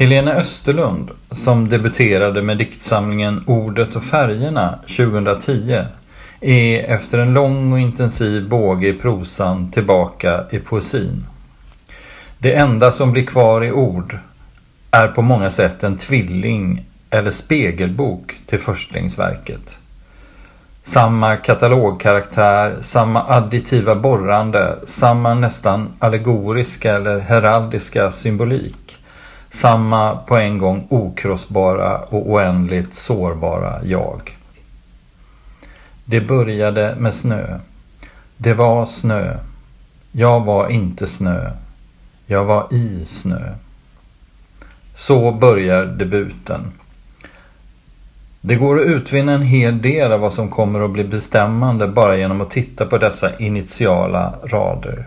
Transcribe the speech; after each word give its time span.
Helena 0.00 0.32
Österlund, 0.32 1.10
som 1.30 1.68
debuterade 1.68 2.42
med 2.42 2.58
diktsamlingen 2.58 3.44
Ordet 3.46 3.96
och 3.96 4.04
färgerna 4.04 4.78
2010, 4.96 5.84
är 6.40 6.78
efter 6.78 7.18
en 7.18 7.34
lång 7.34 7.72
och 7.72 7.80
intensiv 7.80 8.48
båge 8.48 8.88
i 8.88 8.94
prosan 8.94 9.70
tillbaka 9.70 10.44
i 10.50 10.58
poesin. 10.58 11.26
Det 12.38 12.54
enda 12.54 12.92
som 12.92 13.12
blir 13.12 13.26
kvar 13.26 13.64
i 13.64 13.72
ord 13.72 14.18
är 14.90 15.08
på 15.08 15.22
många 15.22 15.50
sätt 15.50 15.84
en 15.84 15.98
tvilling 15.98 16.86
eller 17.10 17.30
spegelbok 17.30 18.34
till 18.46 18.58
förstlingsverket. 18.58 19.78
Samma 20.82 21.36
katalogkaraktär, 21.36 22.76
samma 22.80 23.24
additiva 23.28 23.94
borrande, 23.94 24.78
samma 24.86 25.34
nästan 25.34 25.88
allegoriska 25.98 26.94
eller 26.94 27.18
heraldiska 27.18 28.10
symbolik. 28.10 28.87
Samma 29.50 30.16
på 30.16 30.36
en 30.36 30.58
gång 30.58 30.86
okrossbara 30.90 31.98
och 31.98 32.30
oändligt 32.30 32.94
sårbara 32.94 33.84
jag. 33.84 34.36
Det 36.04 36.20
började 36.20 36.94
med 36.98 37.14
snö. 37.14 37.58
Det 38.36 38.54
var 38.54 38.84
snö. 38.84 39.36
Jag 40.12 40.44
var 40.44 40.68
inte 40.68 41.06
snö. 41.06 41.50
Jag 42.26 42.44
var 42.44 42.66
i 42.74 43.04
snö. 43.06 43.54
Så 44.94 45.32
börjar 45.32 45.84
debuten. 45.84 46.72
Det 48.40 48.56
går 48.56 48.80
att 48.80 48.86
utvinna 48.86 49.32
en 49.32 49.42
hel 49.42 49.82
del 49.82 50.12
av 50.12 50.20
vad 50.20 50.32
som 50.32 50.48
kommer 50.48 50.80
att 50.80 50.90
bli 50.90 51.04
bestämmande 51.04 51.88
bara 51.88 52.16
genom 52.16 52.40
att 52.40 52.50
titta 52.50 52.86
på 52.86 52.98
dessa 52.98 53.36
initiala 53.36 54.34
rader. 54.44 55.06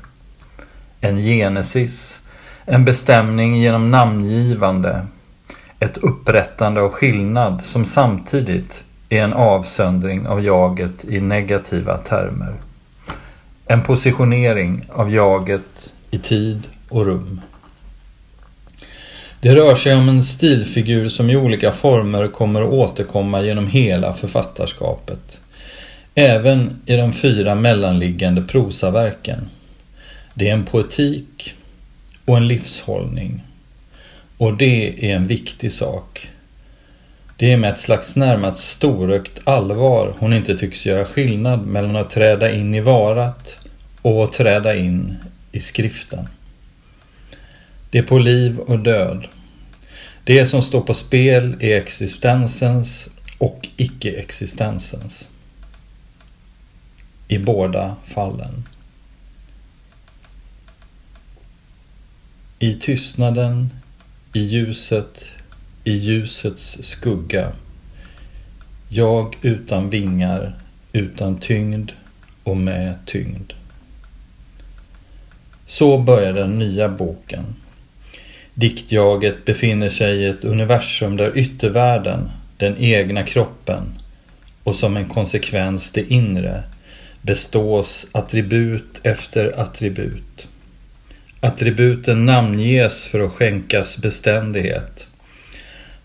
En 1.02 1.18
genesis, 1.18 2.20
en 2.66 2.86
bestämning 2.86 3.58
genom 3.58 3.92
namngivande, 3.92 5.06
ett 5.80 5.98
upprättande 5.98 6.82
av 6.82 6.90
skillnad 6.90 7.62
som 7.64 7.86
samtidigt 7.86 8.84
är 9.10 9.24
en 9.24 9.34
avsöndring 9.34 10.28
av 10.28 10.44
jaget 10.44 11.06
i 11.06 11.22
negativa 11.22 11.98
termer. 11.98 12.54
En 13.66 13.84
positionering 13.84 14.86
av 14.90 15.14
jaget 15.14 15.94
i 16.12 16.18
tid 16.18 16.68
och 16.90 17.06
rum. 17.06 17.42
Det 19.40 19.56
rör 19.56 19.76
sig 19.76 19.96
om 19.96 20.10
en 20.10 20.24
stilfigur 20.24 21.10
som 21.10 21.30
i 21.30 21.38
olika 21.38 21.72
former 21.72 22.28
kommer 22.28 22.62
att 22.62 22.70
återkomma 22.70 23.42
genom 23.42 23.68
hela 23.68 24.14
författarskapet. 24.14 25.40
Även 26.16 26.82
i 26.86 26.96
de 26.96 27.14
fyra 27.14 27.56
mellanliggande 27.56 28.42
prosaverken. 28.42 29.50
Det 30.34 30.50
är 30.50 30.54
en 30.54 30.66
poetik 30.66 31.56
och 32.26 32.38
en 32.38 32.48
livshållning. 32.48 33.44
Och 34.38 34.58
det 34.58 35.06
är 35.12 35.16
en 35.16 35.28
viktig 35.28 35.72
sak. 35.72 36.30
Det 37.38 37.54
är 37.54 37.58
med 37.58 37.70
ett 37.70 37.80
slags 37.80 38.16
närmast 38.16 38.70
storögt 38.70 39.42
allvar 39.44 40.16
hon 40.20 40.34
inte 40.34 40.58
tycks 40.58 40.86
göra 40.86 41.06
skillnad 41.06 41.68
mellan 41.68 41.96
att 41.96 42.10
träda 42.10 42.52
in 42.52 42.76
i 42.76 42.80
varat 42.80 43.58
och 44.02 44.24
att 44.24 44.34
träda 44.34 44.76
in 44.76 45.18
i 45.52 45.60
skriften. 45.60 46.28
Det 47.90 47.98
är 47.98 48.04
på 48.04 48.18
liv 48.18 48.60
och 48.60 48.80
död. 48.80 49.28
Det 50.24 50.46
som 50.46 50.62
står 50.62 50.82
på 50.82 50.94
spel 50.94 51.56
är 51.60 51.78
existensens 51.78 53.10
och 53.38 53.68
icke-existensens. 53.78 55.30
I 57.28 57.38
båda 57.38 57.96
fallen. 58.06 58.64
I 62.64 62.76
tystnaden, 62.76 63.70
i 64.34 64.40
ljuset, 64.40 65.26
i 65.84 65.92
ljusets 65.92 66.84
skugga. 66.84 67.52
Jag 68.90 69.38
utan 69.42 69.90
vingar, 69.90 70.54
utan 70.94 71.38
tyngd 71.38 71.92
och 72.44 72.58
med 72.58 72.96
tyngd. 73.06 73.54
Så 75.66 75.98
börjar 75.98 76.34
den 76.34 76.60
nya 76.60 76.90
boken. 76.90 77.46
Diktjaget 78.54 79.46
befinner 79.46 79.90
sig 79.90 80.18
i 80.18 80.26
ett 80.26 80.44
universum 80.44 81.18
där 81.18 81.38
yttervärlden, 81.38 82.30
den 82.58 82.78
egna 82.78 83.24
kroppen 83.24 83.84
och 84.64 84.76
som 84.76 84.98
en 84.98 85.10
konsekvens 85.10 85.92
det 85.92 86.12
inre 86.12 86.64
bestås 87.22 88.08
attribut 88.12 89.00
efter 89.04 89.60
attribut. 89.60 90.48
Attributen 91.44 92.26
namnges 92.26 93.08
för 93.08 93.20
att 93.20 93.32
skänkas 93.32 93.98
beständighet. 93.98 95.08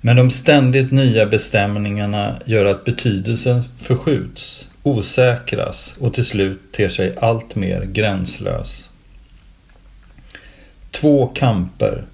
Men 0.00 0.16
de 0.16 0.30
ständigt 0.30 0.92
nya 0.92 1.26
bestämningarna 1.26 2.36
gör 2.44 2.64
att 2.64 2.84
betydelsen 2.84 3.62
förskjuts, 3.78 4.70
osäkras 4.82 5.94
och 6.00 6.14
till 6.14 6.24
slut 6.24 6.72
ter 6.72 6.88
sig 6.88 7.14
allt 7.20 7.56
mer 7.56 7.84
gränslös. 7.84 8.90
Två 10.90 11.26
kamper 11.26 12.04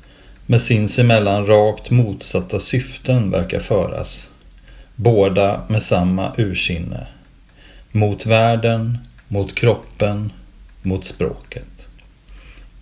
med 0.47 0.61
sinsemellan 0.63 1.47
rakt 1.47 1.91
motsatta 1.91 2.61
syften 2.61 3.31
verkar 3.31 3.59
föras. 3.59 4.29
Båda 4.97 5.63
med 5.69 5.83
samma 5.83 6.33
ursinne. 6.39 7.07
Mot 7.93 8.27
världen, 8.27 8.99
mot 9.29 9.55
kroppen, 9.55 10.33
mot 10.83 11.05
språket. 11.05 11.72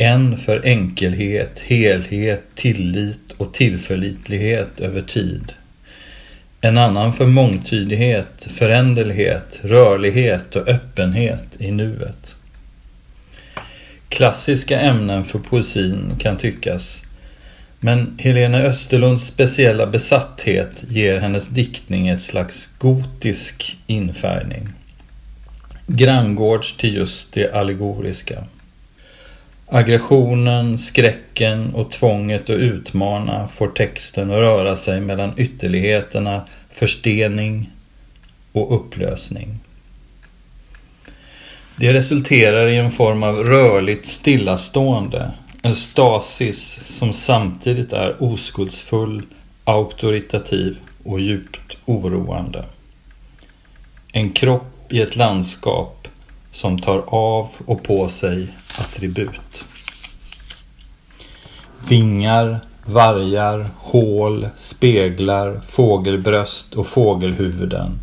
En 0.01 0.37
för 0.37 0.67
enkelhet, 0.67 1.61
helhet, 1.61 2.43
tillit 2.55 3.33
och 3.37 3.55
tillförlitlighet 3.55 4.81
över 4.81 5.03
tid. 5.03 5.53
En 6.61 6.79
annan 6.79 7.13
för 7.13 7.27
mångtydighet, 7.27 8.47
föränderlighet, 8.51 9.61
rörlighet 9.63 10.57
och 10.57 10.69
öppenhet 10.69 11.49
i 11.59 11.71
nuet. 11.71 12.37
Klassiska 14.09 14.81
ämnen 14.81 15.25
för 15.25 15.39
poesin 15.39 16.15
kan 16.19 16.37
tyckas 16.37 17.03
men 17.81 18.15
Helena 18.19 18.59
Österlunds 18.59 19.27
speciella 19.27 19.87
besatthet 19.87 20.85
ger 20.89 21.17
hennes 21.17 21.49
diktning 21.49 22.09
ett 22.09 22.23
slags 22.23 22.71
gotisk 22.79 23.79
infärgning. 23.87 24.69
Granngårds 25.87 26.77
till 26.77 26.95
just 26.95 27.33
det 27.33 27.55
allegoriska. 27.55 28.45
Aggressionen, 29.73 30.79
skräcken 30.79 31.75
och 31.75 31.91
tvånget 31.91 32.43
att 32.43 32.51
utmana 32.51 33.49
får 33.49 33.69
texten 33.69 34.31
att 34.31 34.37
röra 34.37 34.77
sig 34.77 35.01
mellan 35.01 35.33
ytterligheterna 35.37 36.43
förstening 36.71 37.71
och 38.53 38.75
upplösning. 38.75 39.59
Det 41.77 41.93
resulterar 41.93 42.67
i 42.67 42.77
en 42.77 42.91
form 42.91 43.23
av 43.23 43.37
rörligt 43.37 44.07
stillastående, 44.07 45.31
en 45.63 45.75
stasis 45.75 46.81
som 46.89 47.13
samtidigt 47.13 47.93
är 47.93 48.23
oskuldsfull, 48.23 49.23
auktoritativ 49.65 50.79
och 51.05 51.21
djupt 51.21 51.77
oroande. 51.85 52.65
En 54.13 54.33
kropp 54.33 54.93
i 54.93 55.01
ett 55.01 55.17
landskap 55.17 56.00
som 56.53 56.79
tar 56.79 57.05
av 57.07 57.49
och 57.67 57.83
på 57.83 58.09
sig 58.09 58.49
attribut. 58.79 59.65
Vingar, 61.89 62.61
vargar, 62.85 63.71
hål, 63.79 64.49
speglar, 64.57 65.61
fågelbröst 65.69 66.75
och 66.75 66.87
fågelhuvuden. 66.87 67.99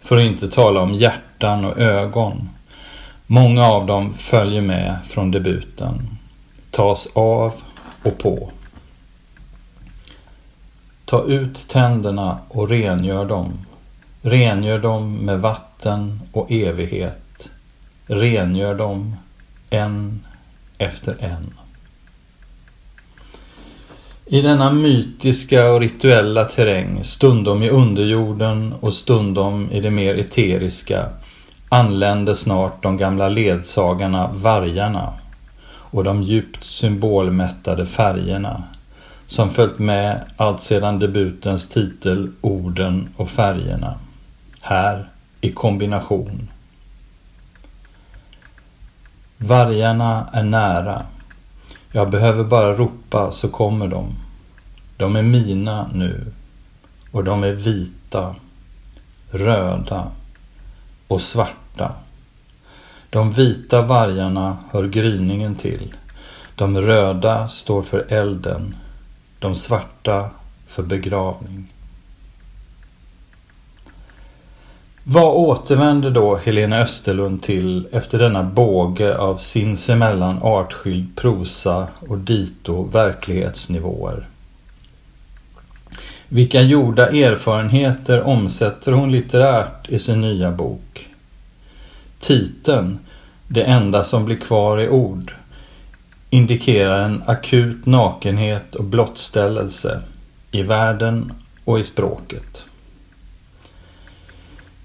För 0.00 0.16
att 0.16 0.22
inte 0.22 0.48
tala 0.48 0.80
om 0.80 0.94
hjärtan 0.94 1.64
och 1.64 1.78
ögon. 1.78 2.48
Många 3.26 3.66
av 3.66 3.86
dem 3.86 4.14
följer 4.14 4.62
med 4.62 4.98
från 5.04 5.30
debuten 5.30 6.18
tas 6.72 7.08
av 7.12 7.54
och 8.02 8.18
på. 8.18 8.50
Ta 11.04 11.24
ut 11.24 11.68
tänderna 11.68 12.38
och 12.48 12.68
rengör 12.68 13.24
dem. 13.24 13.52
Rengör 14.22 14.78
dem 14.78 15.16
med 15.16 15.40
vatten 15.40 16.20
och 16.32 16.52
evighet. 16.52 17.21
Rengör 18.12 18.74
dem 18.74 19.16
en 19.70 20.26
efter 20.78 21.16
en. 21.20 21.54
I 24.26 24.42
denna 24.42 24.72
mytiska 24.72 25.70
och 25.70 25.80
rituella 25.80 26.44
terräng, 26.44 27.04
stundom 27.04 27.62
i 27.62 27.70
underjorden 27.70 28.74
och 28.80 28.94
stundom 28.94 29.68
i 29.70 29.80
det 29.80 29.90
mer 29.90 30.14
eteriska, 30.14 31.08
anländer 31.68 32.34
snart 32.34 32.82
de 32.82 32.96
gamla 32.96 33.28
ledsagarna 33.28 34.30
vargarna 34.32 35.12
och 35.66 36.04
de 36.04 36.22
djupt 36.22 36.64
symbolmättade 36.64 37.86
färgerna 37.86 38.62
som 39.26 39.50
följt 39.50 39.78
med 39.78 40.20
allt 40.36 40.62
sedan 40.62 40.98
debutens 40.98 41.68
titel 41.68 42.30
Orden 42.40 43.08
och 43.16 43.30
färgerna. 43.30 43.98
Här 44.60 45.08
i 45.40 45.52
kombination. 45.52 46.48
Vargarna 49.42 50.28
är 50.32 50.42
nära. 50.42 51.02
Jag 51.92 52.10
behöver 52.10 52.44
bara 52.44 52.74
ropa 52.74 53.32
så 53.32 53.48
kommer 53.48 53.88
de. 53.88 54.14
De 54.96 55.16
är 55.16 55.22
mina 55.22 55.88
nu 55.92 56.32
och 57.12 57.24
de 57.24 57.44
är 57.44 57.52
vita, 57.52 58.34
röda 59.30 60.10
och 61.08 61.20
svarta. 61.20 61.92
De 63.10 63.32
vita 63.32 63.82
vargarna 63.82 64.56
hör 64.70 64.88
gryningen 64.88 65.54
till. 65.54 65.94
De 66.54 66.80
röda 66.80 67.48
står 67.48 67.82
för 67.82 68.12
elden. 68.12 68.76
De 69.38 69.54
svarta 69.54 70.30
för 70.66 70.82
begravning. 70.82 71.72
Vad 75.04 75.34
återvänder 75.34 76.10
då 76.10 76.36
Helena 76.36 76.78
Österlund 76.78 77.42
till 77.42 77.86
efter 77.92 78.18
denna 78.18 78.42
båge 78.42 79.16
av 79.18 79.36
sinsemellan 79.36 80.38
artskild 80.42 81.16
prosa 81.16 81.88
och 82.08 82.18
dito 82.18 82.82
verklighetsnivåer? 82.82 84.28
Vilka 86.28 86.62
gjorda 86.62 87.08
erfarenheter 87.08 88.22
omsätter 88.22 88.92
hon 88.92 89.12
litterärt 89.12 89.88
i 89.88 89.98
sin 89.98 90.20
nya 90.20 90.50
bok? 90.50 91.08
Titeln, 92.18 92.98
Det 93.48 93.62
enda 93.62 94.04
som 94.04 94.24
blir 94.24 94.36
kvar 94.36 94.80
i 94.80 94.88
ord, 94.88 95.34
indikerar 96.30 97.04
en 97.04 97.22
akut 97.26 97.86
nakenhet 97.86 98.74
och 98.74 98.84
blottställelse 98.84 100.02
i 100.50 100.62
världen 100.62 101.32
och 101.64 101.80
i 101.80 101.84
språket. 101.84 102.66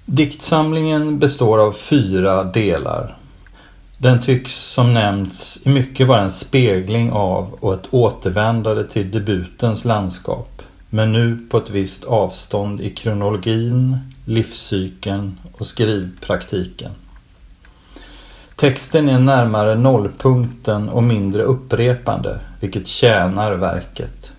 Diktsamlingen 0.10 1.20
består 1.20 1.60
av 1.60 1.72
fyra 1.72 2.44
delar. 2.44 3.18
Den 3.98 4.22
tycks 4.22 4.54
som 4.56 4.94
nämnts 4.94 5.60
i 5.64 5.70
mycket 5.70 6.08
vara 6.08 6.22
en 6.22 6.32
spegling 6.32 7.12
av 7.12 7.54
och 7.60 7.74
ett 7.74 7.88
återvändande 7.94 8.84
till 8.84 9.12
debutens 9.12 9.86
landskap. 9.86 10.62
Men 10.90 11.12
nu 11.12 11.38
på 11.50 11.58
ett 11.58 11.70
visst 11.70 12.06
avstånd 12.06 12.82
i 12.82 12.90
kronologin, 12.90 13.98
livscykeln 14.26 15.40
och 15.58 15.68
skrivpraktiken. 15.68 16.92
Texten 18.56 19.10
är 19.10 19.20
närmare 19.20 19.76
nollpunkten 19.76 20.90
och 20.90 21.04
mindre 21.04 21.44
upprepande, 21.44 22.40
vilket 22.60 22.88
tjänar 22.88 23.52
verket. 23.52 24.32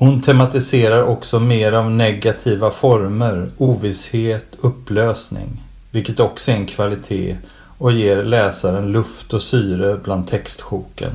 Hon 0.00 0.20
tematiserar 0.20 1.02
också 1.02 1.40
mer 1.40 1.72
av 1.72 1.90
negativa 1.90 2.70
former, 2.70 3.50
ovisshet, 3.56 4.46
upplösning. 4.60 5.62
Vilket 5.90 6.20
också 6.20 6.50
är 6.50 6.54
en 6.54 6.66
kvalitet 6.66 7.36
och 7.78 7.92
ger 7.92 8.24
läsaren 8.24 8.92
luft 8.92 9.32
och 9.32 9.42
syre 9.42 9.96
bland 10.04 10.28
textsjoken. 10.28 11.12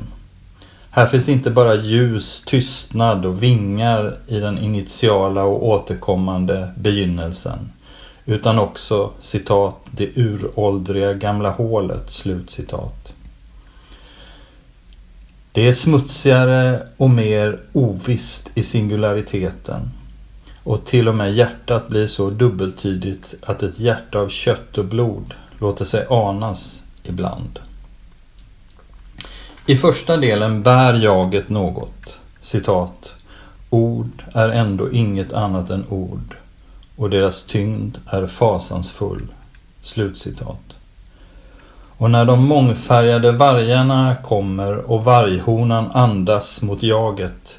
Här 0.90 1.06
finns 1.06 1.28
inte 1.28 1.50
bara 1.50 1.74
ljus, 1.74 2.42
tystnad 2.46 3.26
och 3.26 3.42
vingar 3.42 4.16
i 4.26 4.38
den 4.40 4.58
initiala 4.58 5.44
och 5.44 5.68
återkommande 5.68 6.68
begynnelsen. 6.76 7.58
Utan 8.24 8.58
också 8.58 9.10
citat 9.20 9.76
det 9.90 10.18
uråldriga 10.18 11.12
gamla 11.12 11.50
hålet 11.50 12.10
slutcitat. 12.10 13.15
Det 15.56 15.68
är 15.68 15.72
smutsigare 15.72 16.88
och 16.96 17.10
mer 17.10 17.60
ovisst 17.72 18.50
i 18.54 18.62
singulariteten. 18.62 19.90
Och 20.62 20.84
till 20.84 21.08
och 21.08 21.14
med 21.14 21.34
hjärtat 21.34 21.88
blir 21.88 22.06
så 22.06 22.30
dubbeltydigt 22.30 23.34
att 23.42 23.62
ett 23.62 23.78
hjärta 23.78 24.18
av 24.18 24.28
kött 24.28 24.78
och 24.78 24.84
blod 24.84 25.34
låter 25.58 25.84
sig 25.84 26.06
anas 26.10 26.82
ibland. 27.02 27.58
I 29.66 29.76
första 29.76 30.16
delen 30.16 30.62
bär 30.62 30.94
jaget 30.94 31.48
något. 31.48 32.20
Citat. 32.40 33.14
Ord 33.70 34.24
är 34.32 34.48
ändå 34.48 34.92
inget 34.92 35.32
annat 35.32 35.70
än 35.70 35.84
ord 35.88 36.36
och 36.96 37.10
deras 37.10 37.44
tyngd 37.44 37.98
är 38.06 38.26
fasansfull. 38.26 39.26
Slutcitat. 39.80 40.76
Och 41.98 42.10
när 42.10 42.24
de 42.24 42.44
mångfärgade 42.44 43.32
vargarna 43.32 44.16
kommer 44.16 44.90
och 44.90 45.04
varghonan 45.04 45.90
andas 45.90 46.62
mot 46.62 46.82
jaget 46.82 47.58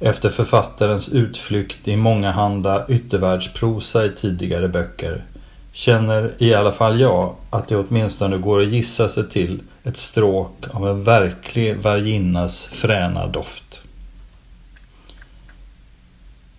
efter 0.00 0.30
författarens 0.30 1.08
utflykt 1.08 1.88
i 1.88 1.96
mångahanda 1.96 2.86
yttervärldsprosa 2.88 4.04
i 4.04 4.10
tidigare 4.10 4.68
böcker 4.68 5.24
känner 5.72 6.32
i 6.38 6.54
alla 6.54 6.72
fall 6.72 7.00
jag 7.00 7.34
att 7.50 7.68
det 7.68 7.76
åtminstone 7.76 8.38
går 8.38 8.60
att 8.60 8.68
gissa 8.68 9.08
sig 9.08 9.30
till 9.30 9.62
ett 9.84 9.96
stråk 9.96 10.64
av 10.70 10.88
en 10.88 11.04
verklig 11.04 11.76
varginnas 11.76 12.66
fräna 12.66 13.26
doft. 13.26 13.82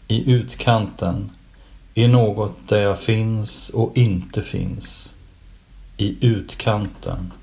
I 0.07 0.31
utkanten 0.31 1.31
i 1.94 2.07
något 2.07 2.69
där 2.69 2.81
jag 2.81 3.00
finns 3.00 3.69
och 3.69 3.92
inte 3.98 4.42
finns 4.42 5.13
i 5.97 6.27
utkanten, 6.27 7.33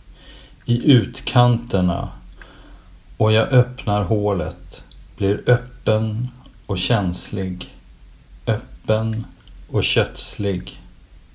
i 0.65 0.93
utkanterna 0.93 2.09
och 3.17 3.33
jag 3.33 3.53
öppnar 3.53 4.03
hålet, 4.03 4.85
blir 5.17 5.43
öppen 5.47 6.29
och 6.67 6.79
känslig, 6.79 7.75
öppen 8.47 9.27
och 9.71 9.85
kötslig. 9.85 10.81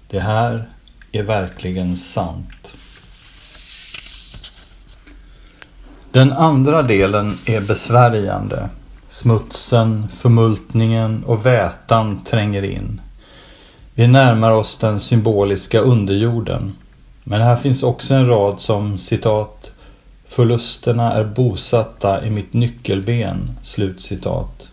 Det 0.07 0.19
här 0.19 0.65
är 1.11 1.23
verkligen 1.23 1.97
sant. 1.97 2.73
Den 6.11 6.33
andra 6.33 6.81
delen 6.81 7.37
är 7.45 7.61
besvärjande. 7.61 8.69
Smutsen, 9.07 10.07
förmultningen 10.07 11.23
och 11.23 11.45
vätan 11.45 12.23
tränger 12.23 12.63
in. 12.63 13.01
Vi 13.93 14.07
närmar 14.07 14.51
oss 14.51 14.77
den 14.77 14.99
symboliska 14.99 15.79
underjorden. 15.79 16.75
Men 17.29 17.41
här 17.41 17.55
finns 17.55 17.83
också 17.83 18.13
en 18.13 18.27
rad 18.27 18.59
som 18.59 18.97
citat 18.97 19.71
Förlusterna 20.27 21.13
är 21.13 21.23
bosatta 21.23 22.25
i 22.25 22.29
mitt 22.29 22.53
nyckelben, 22.53 23.57
slutcitat. 23.61 24.67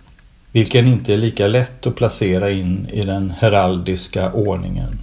Vilken 0.52 0.86
inte 0.86 1.14
är 1.14 1.16
lika 1.16 1.46
lätt 1.46 1.86
att 1.86 1.96
placera 1.96 2.50
in 2.50 2.88
i 2.92 3.04
den 3.04 3.30
heraldiska 3.38 4.32
ordningen. 4.32 4.98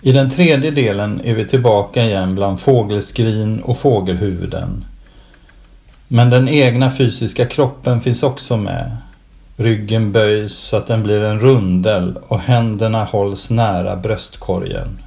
I 0.00 0.12
den 0.12 0.30
tredje 0.30 0.70
delen 0.70 1.20
är 1.24 1.34
vi 1.34 1.44
tillbaka 1.44 2.04
igen 2.04 2.34
bland 2.34 2.60
fågelskrin 2.60 3.60
och 3.60 3.78
fågelhuvuden. 3.78 4.84
Men 6.08 6.30
den 6.30 6.48
egna 6.48 6.90
fysiska 6.90 7.46
kroppen 7.46 8.00
finns 8.00 8.22
också 8.22 8.56
med. 8.56 8.96
Ryggen 9.56 10.12
böjs 10.12 10.52
så 10.52 10.76
att 10.76 10.86
den 10.86 11.02
blir 11.02 11.20
en 11.20 11.40
rundel 11.40 12.18
och 12.28 12.40
händerna 12.40 13.04
hålls 13.04 13.50
nära 13.50 13.96
bröstkorgen. 13.96 14.98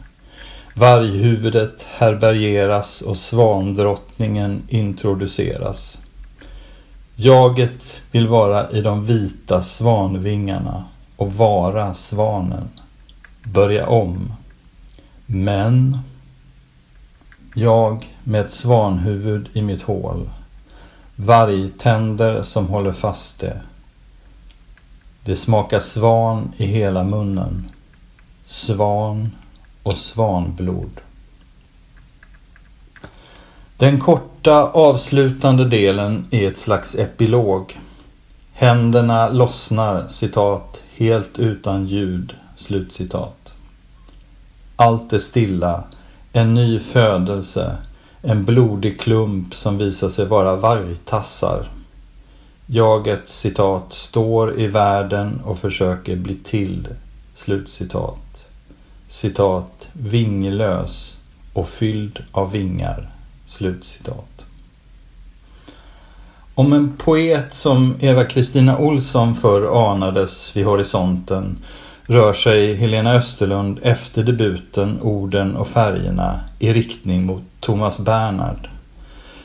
Varghuvudet 0.79 1.83
härbärgeras 1.83 3.01
och 3.01 3.17
svandrottningen 3.17 4.63
introduceras. 4.67 6.00
Jaget 7.15 8.01
vill 8.12 8.27
vara 8.27 8.69
i 8.69 8.81
de 8.81 9.05
vita 9.05 9.62
svanvingarna 9.63 10.83
och 11.15 11.33
vara 11.33 11.93
svanen. 11.93 12.69
Börja 13.43 13.88
om. 13.88 14.33
Men 15.25 15.98
jag 17.55 18.09
med 18.24 18.41
ett 18.41 18.51
svanhuvud 18.51 19.50
i 19.53 19.62
mitt 19.62 19.81
hål. 19.81 20.29
Vargtänder 21.15 22.43
som 22.43 22.67
håller 22.67 22.93
fast 22.93 23.39
det. 23.39 23.62
Det 25.24 25.36
smakar 25.36 25.79
svan 25.79 26.51
i 26.57 26.65
hela 26.65 27.03
munnen. 27.03 27.69
Svan 28.45 29.29
och 29.89 29.98
svanblod. 29.98 31.01
Den 33.77 34.00
korta 34.00 34.63
avslutande 34.63 35.65
delen 35.65 36.27
är 36.31 36.48
ett 36.48 36.58
slags 36.58 36.96
epilog. 36.96 37.79
Händerna 38.53 39.29
lossnar, 39.29 40.08
citat, 40.08 40.84
helt 40.96 41.39
utan 41.39 41.86
ljud, 41.86 42.36
slutcitat. 42.55 43.53
Allt 44.75 45.13
är 45.13 45.19
stilla, 45.19 45.84
en 46.34 46.53
ny 46.53 46.79
födelse, 46.79 47.77
en 48.22 48.46
blodig 48.46 49.00
klump 49.00 49.53
som 49.53 49.77
visar 49.77 50.10
sig 50.10 50.25
vara 50.25 50.55
vargtassar. 50.55 51.69
Jaget, 52.65 53.27
citat, 53.27 53.93
står 53.93 54.60
i 54.60 54.67
världen 54.67 55.41
och 55.46 55.60
försöker 55.60 56.15
bli 56.15 56.36
till, 56.36 56.88
slutcitat 57.34 58.28
citat, 59.10 59.88
vinglös 59.94 61.20
och 61.54 61.70
fylld 61.70 62.24
av 62.32 62.51
vingar. 62.51 63.10
Slutcitat. 63.46 64.46
Om 66.56 66.74
en 66.74 66.98
poet 66.98 67.54
som 67.54 67.96
Eva-Kristina 68.00 68.78
Olsson 68.78 69.36
förr 69.36 69.92
anades 69.92 70.56
vid 70.56 70.66
horisonten 70.66 71.58
rör 72.04 72.34
sig 72.34 72.75
Helena 72.75 73.13
Österlund 73.13 73.80
efter 73.84 74.24
debuten 74.24 75.01
Orden 75.01 75.56
och 75.56 75.68
färgerna 75.68 76.39
i 76.60 76.74
riktning 76.74 77.25
mot 77.25 77.44
Thomas 77.60 78.00
Bernhard. 78.00 78.70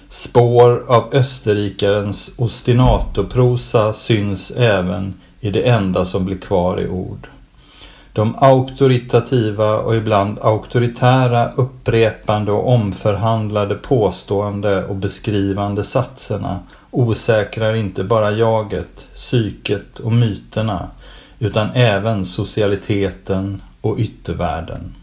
Spår 0.09 0.85
av 0.89 1.15
österrikarens 1.15 2.33
ostinato-prosa 2.37 3.93
syns 3.93 4.51
även 4.51 5.15
i 5.41 5.51
det 5.51 5.69
enda 5.69 6.05
som 6.05 6.25
blir 6.25 6.37
kvar 6.37 6.81
i 6.81 6.89
ord. 6.89 7.29
De 8.15 8.35
auktoritativa 8.39 9.77
och 9.79 9.97
ibland 9.97 10.39
auktoritära 10.43 11.53
upprepande 11.53 12.53
och 12.53 12.69
omförhandlade 12.69 13.75
påstående 13.75 14.85
och 14.85 14.97
beskrivande 14.97 15.85
satserna 15.85 16.61
osäkrar 16.91 17.75
inte 17.75 18.05
bara 18.05 18.31
jaget, 18.31 19.09
psyket 19.15 19.99
och 19.99 20.13
myterna 20.13 20.89
utan 21.39 21.69
även 21.75 22.25
socialiteten 22.25 23.63
och 23.81 23.99
yttervärlden. 23.99 24.95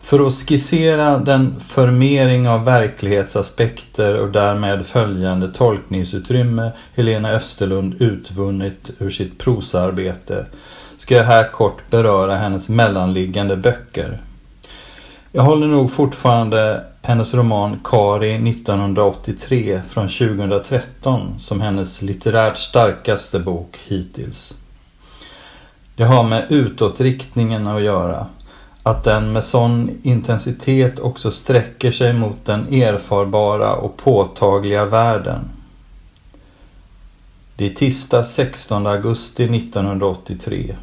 För 0.00 0.26
att 0.26 0.34
skissera 0.34 1.18
den 1.18 1.60
förmering 1.60 2.48
av 2.48 2.64
verklighetsaspekter 2.64 4.14
och 4.14 4.32
därmed 4.32 4.86
följande 4.86 5.52
tolkningsutrymme 5.52 6.70
Helena 6.94 7.30
Österlund 7.30 8.02
utvunnit 8.02 8.90
ur 8.98 9.10
sitt 9.10 9.38
prosaarbete 9.38 10.46
ska 11.00 11.16
jag 11.16 11.24
här 11.24 11.52
kort 11.52 11.90
beröra 11.90 12.36
hennes 12.36 12.68
mellanliggande 12.68 13.56
böcker. 13.56 14.20
Jag 15.32 15.42
håller 15.42 15.66
nog 15.66 15.92
fortfarande 15.92 16.84
hennes 17.02 17.34
roman 17.34 17.80
Kari 17.84 18.50
1983 18.50 19.80
från 19.88 20.08
2013 20.08 21.38
som 21.38 21.60
hennes 21.60 22.02
litterärt 22.02 22.56
starkaste 22.56 23.38
bok 23.38 23.78
hittills. 23.86 24.56
Det 25.96 26.04
har 26.04 26.22
med 26.22 26.46
utåtriktningen 26.52 27.66
att 27.66 27.82
göra. 27.82 28.26
Att 28.82 29.04
den 29.04 29.32
med 29.32 29.44
sån 29.44 29.90
intensitet 30.02 30.98
också 30.98 31.30
sträcker 31.30 31.92
sig 31.92 32.12
mot 32.12 32.44
den 32.44 32.72
erfarbara 32.72 33.74
och 33.74 33.96
påtagliga 33.96 34.84
världen. 34.84 35.40
Det 37.56 37.66
är 37.66 37.74
tisdag 37.74 38.24
16 38.24 38.86
augusti 38.86 39.44
1983. 39.44 40.76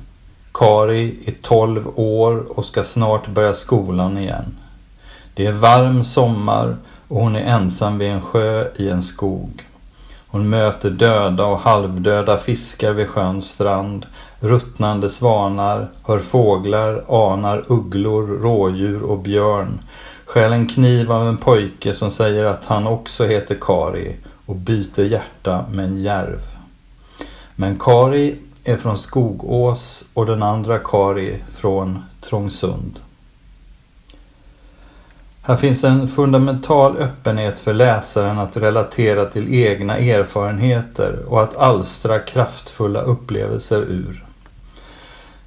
Kari 0.57 1.17
är 1.25 1.33
12 1.41 1.87
år 1.95 2.45
och 2.57 2.65
ska 2.65 2.83
snart 2.83 3.27
börja 3.27 3.53
skolan 3.53 4.17
igen. 4.17 4.57
Det 5.33 5.45
är 5.45 5.51
varm 5.51 6.03
sommar 6.03 6.77
och 7.07 7.21
hon 7.21 7.35
är 7.35 7.41
ensam 7.41 7.97
vid 7.97 8.11
en 8.11 8.21
sjö 8.21 8.67
i 8.75 8.89
en 8.89 9.03
skog. 9.03 9.67
Hon 10.27 10.49
möter 10.49 10.89
döda 10.89 11.45
och 11.45 11.59
halvdöda 11.59 12.37
fiskar 12.37 12.91
vid 12.91 13.07
sjöns 13.07 13.49
strand, 13.49 14.05
ruttnande 14.39 15.09
svanar, 15.09 15.87
hör 16.03 16.19
fåglar, 16.19 17.03
anar 17.07 17.63
ugglor, 17.67 18.27
rådjur 18.27 19.03
och 19.03 19.19
björn. 19.19 19.79
Skäl 20.25 20.53
en 20.53 20.67
kniv 20.67 21.11
av 21.11 21.27
en 21.27 21.37
pojke 21.37 21.93
som 21.93 22.11
säger 22.11 22.45
att 22.45 22.65
han 22.65 22.87
också 22.87 23.25
heter 23.25 23.57
Kari 23.61 24.15
och 24.45 24.55
byter 24.55 25.03
hjärta 25.03 25.65
med 25.71 25.85
en 25.85 26.01
järv. 26.03 26.39
Men 27.55 27.79
Kari 27.79 28.35
är 28.67 28.77
från 28.77 28.97
Skogås 28.97 30.05
och 30.13 30.25
den 30.25 30.43
andra 30.43 30.79
Kari 30.79 31.39
från 31.51 32.03
Trångsund. 32.21 32.99
Här 35.41 35.55
finns 35.55 35.83
en 35.83 36.07
fundamental 36.07 36.97
öppenhet 36.97 37.59
för 37.59 37.73
läsaren 37.73 38.39
att 38.39 38.57
relatera 38.57 39.25
till 39.25 39.53
egna 39.53 39.97
erfarenheter 39.97 41.25
och 41.27 41.43
att 41.43 41.55
alstra 41.55 42.19
kraftfulla 42.19 43.01
upplevelser 43.01 43.81
ur. 43.81 44.25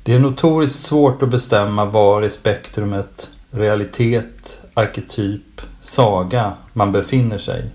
Det 0.02 0.14
är 0.14 0.18
notoriskt 0.18 0.82
svårt 0.82 1.22
att 1.22 1.28
bestämma 1.28 1.84
var 1.84 2.22
i 2.22 2.30
spektrumet 2.30 3.30
realitet, 3.50 4.58
arketyp, 4.74 5.60
saga 5.80 6.52
man 6.72 6.92
befinner 6.92 7.38
sig. 7.38 7.70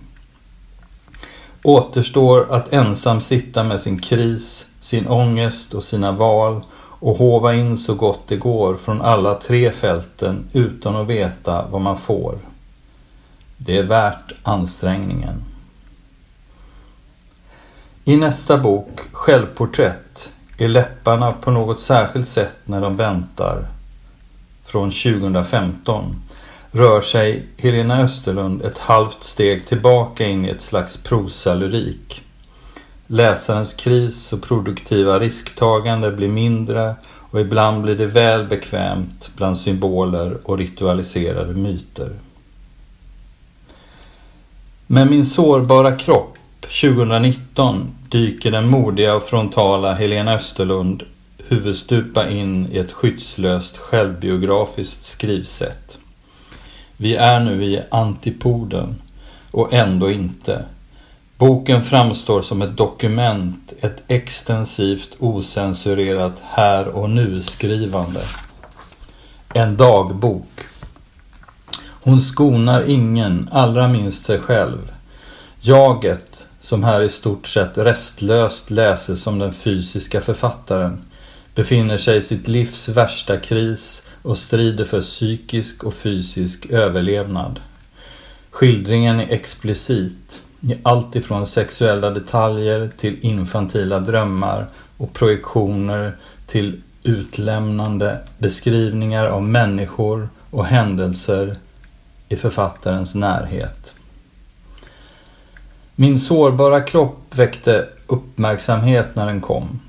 Återstår 1.63 2.47
att 2.49 2.73
ensam 2.73 3.21
sitta 3.21 3.63
med 3.63 3.81
sin 3.81 4.01
kris, 4.01 4.67
sin 4.85 5.07
ångest 5.07 5.73
och 5.73 5.83
sina 5.83 6.11
val 6.11 6.63
och 6.75 7.17
hova 7.17 7.53
in 7.53 7.77
så 7.77 7.95
gott 7.95 8.19
det 8.27 8.35
går 8.35 8.75
från 8.75 9.01
alla 9.01 9.35
tre 9.35 9.71
fälten 9.71 10.49
utan 10.53 10.95
att 10.95 11.07
veta 11.07 11.65
vad 11.71 11.81
man 11.81 11.97
får. 11.97 12.37
Det 13.57 13.77
är 13.77 13.83
värt 13.83 14.33
ansträngningen. 14.43 15.43
I 18.03 18.17
nästa 18.17 18.57
bok, 18.57 18.99
Självporträtt, 19.11 20.31
är 20.57 20.67
läpparna 20.67 21.31
på 21.31 21.51
något 21.51 21.79
särskilt 21.79 22.27
sätt 22.27 22.55
när 22.65 22.81
de 22.81 22.95
väntar 22.95 23.67
från 24.65 24.91
2015 24.91 26.15
rör 26.71 27.01
sig 27.01 27.47
Helena 27.57 28.01
Österlund 28.01 28.61
ett 28.61 28.77
halvt 28.77 29.23
steg 29.23 29.67
tillbaka 29.67 30.25
in 30.25 30.45
i 30.45 30.49
ett 30.49 30.61
slags 30.61 30.97
prosalyrik. 30.97 32.24
Läsarens 33.07 33.73
kris 33.73 34.33
och 34.33 34.41
produktiva 34.41 35.19
risktagande 35.19 36.11
blir 36.11 36.27
mindre 36.27 36.95
och 37.31 37.39
ibland 37.39 37.83
blir 37.83 37.95
det 37.95 38.05
väl 38.05 38.47
bekvämt 38.47 39.31
bland 39.37 39.57
symboler 39.57 40.37
och 40.43 40.57
ritualiserade 40.57 41.53
myter. 41.53 42.11
Med 44.87 45.09
min 45.09 45.25
sårbara 45.25 45.95
kropp 45.95 46.37
2019 46.61 47.91
dyker 48.09 48.51
den 48.51 48.67
modiga 48.69 49.15
och 49.15 49.23
frontala 49.23 49.93
Helena 49.93 50.33
Österlund 50.33 51.03
huvudstupa 51.47 52.29
in 52.29 52.67
i 52.71 52.77
ett 52.77 52.91
skyddslöst 52.91 53.77
självbiografiskt 53.77 55.03
skrivsätt. 55.03 55.97
Vi 56.97 57.15
är 57.15 57.39
nu 57.39 57.65
i 57.65 57.81
antipoden 57.91 58.95
och 59.51 59.73
ändå 59.73 60.11
inte. 60.11 60.65
Boken 61.37 61.83
framstår 61.83 62.41
som 62.41 62.61
ett 62.61 62.77
dokument, 62.77 63.73
ett 63.81 64.03
extensivt 64.07 65.15
osensurerat 65.19 66.41
här 66.43 66.87
och 66.87 67.09
nu-skrivande. 67.09 68.21
En 69.53 69.77
dagbok. 69.77 70.49
Hon 71.79 72.21
skonar 72.21 72.89
ingen, 72.89 73.49
allra 73.51 73.87
minst 73.87 74.23
sig 74.23 74.39
själv. 74.39 74.91
Jaget, 75.59 76.47
som 76.59 76.83
här 76.83 77.01
i 77.01 77.09
stort 77.09 77.47
sett 77.47 77.77
restlöst 77.77 78.71
läses 78.71 79.23
som 79.23 79.39
den 79.39 79.53
fysiska 79.53 80.21
författaren, 80.21 81.03
befinner 81.55 81.97
sig 81.97 82.17
i 82.17 82.21
sitt 82.21 82.47
livs 82.47 82.89
värsta 82.89 83.37
kris 83.37 84.03
och 84.21 84.37
strider 84.37 84.85
för 84.85 85.01
psykisk 85.01 85.83
och 85.83 85.93
fysisk 85.93 86.65
överlevnad. 86.65 87.59
Skildringen 88.51 89.19
är 89.19 89.29
explicit 89.29 90.41
i 90.65 90.79
allt 90.83 91.15
ifrån 91.15 91.47
sexuella 91.47 92.09
detaljer 92.09 92.89
till 92.97 93.25
infantila 93.25 93.99
drömmar 93.99 94.67
och 94.97 95.13
projektioner 95.13 96.17
till 96.47 96.81
utlämnande 97.03 98.19
beskrivningar 98.37 99.25
av 99.25 99.43
människor 99.43 100.29
och 100.51 100.65
händelser 100.65 101.55
i 102.29 102.35
författarens 102.35 103.15
närhet. 103.15 103.95
Min 105.95 106.19
sårbara 106.19 106.81
kropp 106.81 107.35
väckte 107.35 107.87
uppmärksamhet 108.07 109.15
när 109.15 109.25
den 109.25 109.41
kom 109.41 109.79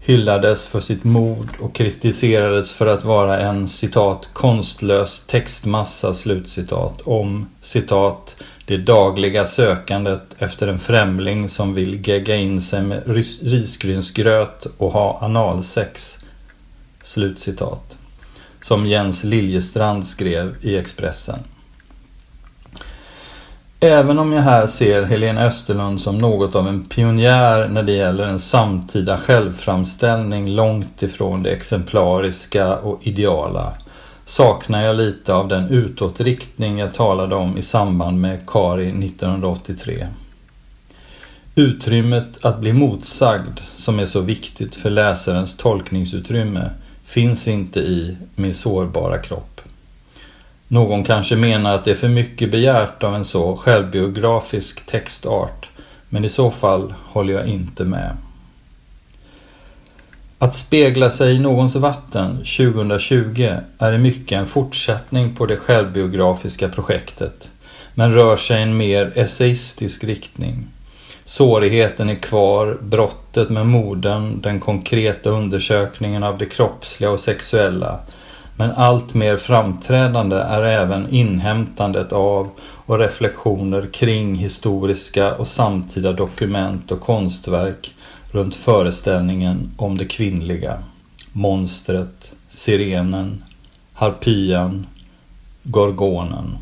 hyllades 0.00 0.66
för 0.66 0.80
sitt 0.80 1.04
mod 1.04 1.48
och 1.60 1.74
kritiserades 1.74 2.72
för 2.72 2.86
att 2.86 3.04
vara 3.04 3.40
en 3.40 3.68
citat 3.68 4.30
konstlös 4.32 5.24
textmassa 5.26 6.14
slutcitat 6.14 7.00
om 7.00 7.48
citat 7.62 8.36
det 8.64 8.76
dagliga 8.76 9.46
sökandet 9.46 10.22
efter 10.38 10.68
en 10.68 10.78
främling 10.78 11.48
som 11.48 11.74
vill 11.74 12.08
gegga 12.08 12.36
in 12.36 12.62
sig 12.62 12.82
med 12.82 13.02
risgrynsgröt 13.42 14.66
och 14.78 14.92
ha 14.92 15.18
analsex. 15.20 16.18
Slutcitat. 17.02 17.98
Som 18.60 18.86
Jens 18.86 19.24
Liljestrand 19.24 20.06
skrev 20.06 20.54
i 20.62 20.76
Expressen. 20.76 21.38
Även 23.82 24.18
om 24.18 24.32
jag 24.32 24.42
här 24.42 24.66
ser 24.66 25.02
Helena 25.02 25.44
Österlund 25.44 26.00
som 26.00 26.18
något 26.18 26.54
av 26.54 26.68
en 26.68 26.84
pionjär 26.84 27.68
när 27.68 27.82
det 27.82 27.92
gäller 27.92 28.26
en 28.26 28.40
samtida 28.40 29.18
självframställning 29.18 30.50
långt 30.50 31.02
ifrån 31.02 31.42
det 31.42 31.50
exemplariska 31.50 32.76
och 32.76 33.00
ideala 33.02 33.72
saknar 34.24 34.82
jag 34.82 34.96
lite 34.96 35.34
av 35.34 35.48
den 35.48 35.68
utåtriktning 35.68 36.78
jag 36.78 36.94
talade 36.94 37.34
om 37.34 37.58
i 37.58 37.62
samband 37.62 38.20
med 38.20 38.46
Kari 38.46 38.88
1983. 38.88 40.06
Utrymmet 41.54 42.44
att 42.44 42.60
bli 42.60 42.72
motsagd, 42.72 43.60
som 43.72 43.98
är 43.98 44.06
så 44.06 44.20
viktigt 44.20 44.74
för 44.74 44.90
läsarens 44.90 45.56
tolkningsutrymme, 45.56 46.70
finns 47.04 47.48
inte 47.48 47.80
i 47.80 48.16
Min 48.34 48.54
sårbara 48.54 49.18
kropp. 49.18 49.49
Någon 50.72 51.04
kanske 51.04 51.36
menar 51.36 51.74
att 51.74 51.84
det 51.84 51.90
är 51.90 51.94
för 51.94 52.08
mycket 52.08 52.50
begärt 52.50 53.04
av 53.04 53.14
en 53.14 53.24
så 53.24 53.56
självbiografisk 53.56 54.86
textart, 54.86 55.70
men 56.08 56.24
i 56.24 56.28
så 56.28 56.50
fall 56.50 56.94
håller 57.04 57.34
jag 57.34 57.46
inte 57.46 57.84
med. 57.84 58.16
Att 60.38 60.54
spegla 60.54 61.10
sig 61.10 61.34
i 61.34 61.38
någons 61.38 61.76
vatten 61.76 62.36
2020 62.36 63.56
är 63.78 63.92
i 63.92 63.98
mycket 63.98 64.38
en 64.38 64.46
fortsättning 64.46 65.34
på 65.34 65.46
det 65.46 65.56
självbiografiska 65.56 66.68
projektet. 66.68 67.50
men 67.94 68.12
rör 68.12 68.36
sig 68.36 68.58
i 68.58 68.62
en 68.62 68.76
mer 68.76 69.12
essayistisk 69.14 70.04
riktning. 70.04 70.66
Sårigheten 71.24 72.08
är 72.08 72.14
kvar, 72.14 72.78
brottet 72.82 73.50
med 73.50 73.66
modern, 73.66 74.40
den 74.40 74.60
konkreta 74.60 75.30
undersökningen 75.30 76.22
av 76.22 76.38
det 76.38 76.46
kroppsliga 76.46 77.10
och 77.10 77.20
sexuella. 77.20 78.00
Men 78.60 78.72
allt 78.72 79.14
mer 79.14 79.36
framträdande 79.36 80.36
är 80.36 80.62
även 80.62 81.10
inhämtandet 81.10 82.12
av 82.12 82.50
och 82.60 82.98
reflektioner 82.98 83.88
kring 83.92 84.34
historiska 84.34 85.34
och 85.34 85.48
samtida 85.48 86.12
dokument 86.12 86.90
och 86.90 87.00
konstverk 87.00 87.94
runt 88.30 88.56
föreställningen 88.56 89.70
om 89.76 89.98
det 89.98 90.04
kvinnliga. 90.04 90.82
Monstret, 91.32 92.32
sirenen, 92.48 93.44
harpyan, 93.92 94.86
gorgonen. 95.62 96.58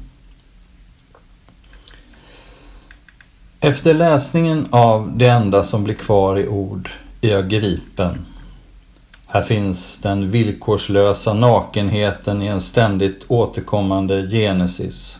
Efter 3.60 3.94
läsningen 3.94 4.66
av 4.70 5.12
Det 5.16 5.28
enda 5.28 5.64
som 5.64 5.84
blir 5.84 5.94
kvar 5.94 6.38
i 6.38 6.48
ord 6.48 6.90
är 7.20 7.30
jag 7.30 7.48
gripen. 7.48 8.26
Här 9.30 9.42
finns 9.42 9.98
den 9.98 10.30
villkorslösa 10.30 11.34
nakenheten 11.34 12.42
i 12.42 12.46
en 12.46 12.60
ständigt 12.60 13.24
återkommande 13.28 14.26
genesis. 14.26 15.18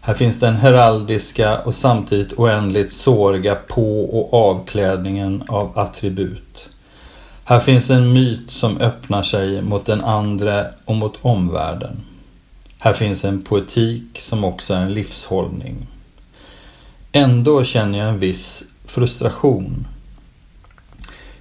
Här 0.00 0.14
finns 0.14 0.40
den 0.40 0.54
heraldiska 0.54 1.58
och 1.58 1.74
samtidigt 1.74 2.32
oändligt 2.32 2.92
såriga 2.92 3.54
på 3.54 4.04
och 4.04 4.50
avklädningen 4.50 5.42
av 5.48 5.78
attribut. 5.78 6.68
Här 7.44 7.60
finns 7.60 7.90
en 7.90 8.12
myt 8.12 8.50
som 8.50 8.78
öppnar 8.78 9.22
sig 9.22 9.62
mot 9.62 9.86
den 9.86 10.04
andra 10.04 10.66
och 10.84 10.96
mot 10.96 11.18
omvärlden. 11.22 11.96
Här 12.78 12.92
finns 12.92 13.24
en 13.24 13.42
poetik 13.42 14.18
som 14.18 14.44
också 14.44 14.74
är 14.74 14.78
en 14.78 14.94
livshållning. 14.94 15.86
Ändå 17.12 17.64
känner 17.64 17.98
jag 17.98 18.08
en 18.08 18.18
viss 18.18 18.64
frustration. 18.86 19.86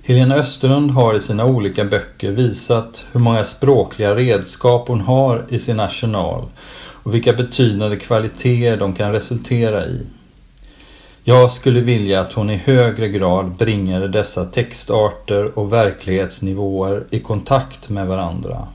Helena 0.05 0.35
Österlund 0.35 0.91
har 0.91 1.13
i 1.13 1.19
sina 1.19 1.45
olika 1.45 1.85
böcker 1.85 2.31
visat 2.31 3.05
hur 3.11 3.19
många 3.19 3.43
språkliga 3.43 4.15
redskap 4.15 4.87
hon 4.87 5.01
har 5.01 5.45
i 5.49 5.59
sin 5.59 5.79
arsenal 5.79 6.45
och 6.75 7.13
vilka 7.13 7.33
betydande 7.33 7.97
kvaliteter 7.97 8.77
de 8.77 8.93
kan 8.93 9.11
resultera 9.11 9.85
i. 9.85 9.99
Jag 11.23 11.51
skulle 11.51 11.79
vilja 11.79 12.21
att 12.21 12.33
hon 12.33 12.49
i 12.49 12.55
högre 12.55 13.09
grad 13.09 13.55
bringade 13.57 14.07
dessa 14.07 14.45
textarter 14.45 15.59
och 15.59 15.73
verklighetsnivåer 15.73 17.03
i 17.09 17.19
kontakt 17.19 17.89
med 17.89 18.07
varandra. 18.07 18.67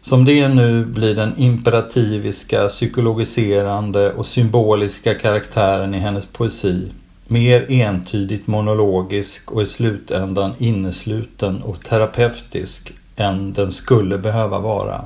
Som 0.00 0.24
det 0.24 0.40
är 0.40 0.48
nu 0.48 0.84
blir 0.84 1.14
den 1.14 1.34
imperativiska, 1.36 2.68
psykologiserande 2.68 4.12
och 4.12 4.26
symboliska 4.26 5.14
karaktären 5.14 5.94
i 5.94 5.98
hennes 5.98 6.26
poesi 6.26 6.88
mer 7.28 7.70
entydigt 7.70 8.46
monologisk 8.46 9.52
och 9.52 9.62
i 9.62 9.66
slutändan 9.66 10.54
innesluten 10.58 11.62
och 11.62 11.84
terapeutisk 11.84 12.92
än 13.16 13.52
den 13.52 13.72
skulle 13.72 14.18
behöva 14.18 14.58
vara. 14.58 15.04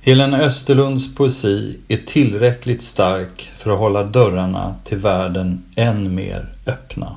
Helena 0.00 0.40
Österlunds 0.40 1.14
poesi 1.14 1.78
är 1.88 1.96
tillräckligt 1.96 2.82
stark 2.82 3.50
för 3.54 3.70
att 3.70 3.78
hålla 3.78 4.02
dörrarna 4.02 4.76
till 4.84 4.98
världen 4.98 5.64
än 5.76 6.14
mer 6.14 6.52
öppna. 6.66 7.16